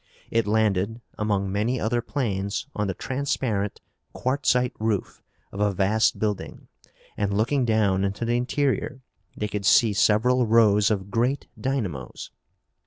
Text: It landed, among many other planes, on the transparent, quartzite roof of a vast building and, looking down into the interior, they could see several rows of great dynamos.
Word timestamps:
It 0.31 0.47
landed, 0.47 0.99
among 1.19 1.51
many 1.51 1.79
other 1.79 2.01
planes, 2.01 2.65
on 2.75 2.87
the 2.87 2.95
transparent, 2.95 3.81
quartzite 4.13 4.73
roof 4.79 5.21
of 5.51 5.59
a 5.59 5.71
vast 5.71 6.17
building 6.17 6.69
and, 7.15 7.31
looking 7.37 7.65
down 7.65 8.03
into 8.03 8.25
the 8.25 8.35
interior, 8.35 9.03
they 9.37 9.47
could 9.47 9.63
see 9.63 9.93
several 9.93 10.47
rows 10.47 10.89
of 10.89 11.11
great 11.11 11.45
dynamos. 11.55 12.31